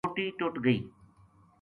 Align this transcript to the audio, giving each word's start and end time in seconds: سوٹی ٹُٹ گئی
سوٹی 0.03 0.25
ٹُٹ 0.37 0.53
گئی 0.65 0.79